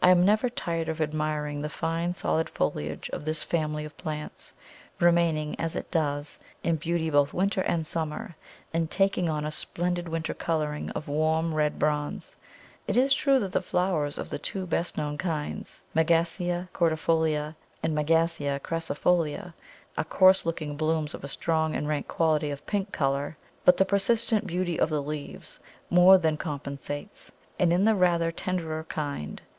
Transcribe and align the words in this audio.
I 0.00 0.10
am 0.10 0.24
never 0.24 0.48
tired 0.48 0.88
of 0.88 1.00
admiring 1.00 1.60
the 1.60 1.68
fine 1.68 2.14
solid 2.14 2.48
foliage 2.48 3.10
of 3.10 3.24
this 3.24 3.42
family 3.42 3.84
of 3.84 3.96
plants, 3.96 4.54
remaining, 5.00 5.58
as 5.58 5.74
it 5.74 5.90
does, 5.90 6.38
in 6.62 6.76
beauty 6.76 7.10
both 7.10 7.34
winter 7.34 7.62
and 7.62 7.84
summer, 7.84 8.36
and 8.72 8.88
taking 8.88 9.28
on 9.28 9.44
a 9.44 9.50
splendid 9.50 10.08
winter 10.08 10.32
colouring 10.32 10.90
of 10.90 11.08
warm 11.08 11.52
red 11.54 11.76
bronze. 11.80 12.36
It 12.86 12.96
is 12.96 13.12
true 13.12 13.40
that 13.40 13.50
the 13.50 13.60
flowers 13.60 14.16
of 14.16 14.28
the 14.30 14.38
two 14.38 14.64
best 14.64 14.96
known 14.96 15.18
kinds, 15.18 15.82
M. 15.96 16.06
cordifolia 16.72 17.56
and 17.82 17.98
M. 17.98 18.04
crassifolia, 18.06 19.54
are 19.98 20.04
coarse 20.04 20.46
looking 20.46 20.76
blooms 20.76 21.14
of 21.14 21.24
a 21.24 21.26
strong 21.26 21.74
and 21.74 21.88
rank 21.88 22.06
quality 22.06 22.50
of 22.52 22.64
pink 22.64 22.92
colour, 22.92 23.36
but 23.64 23.76
the 23.78 23.84
persistent 23.84 24.46
beauty 24.46 24.78
of 24.78 24.88
the 24.88 25.02
leaves 25.02 25.58
more 25.90 26.16
than 26.16 26.36
compensates; 26.36 27.32
and 27.58 27.72
in 27.72 27.82
the 27.82 27.96
rather 27.96 28.30
tenderer 28.30 28.84
kind, 28.84 29.42
_M. 29.44 29.50